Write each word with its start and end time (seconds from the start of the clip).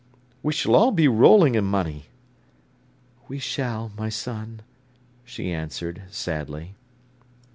We 0.41 0.51
s'll 0.51 0.73
all 0.75 0.91
be 0.91 1.07
rolling 1.07 1.53
in 1.53 1.63
money." 1.63 2.07
"We 3.27 3.37
shall, 3.37 3.91
my 3.95 4.09
son," 4.09 4.63
she 5.23 5.51
answered 5.51 6.01
sadly. 6.09 6.73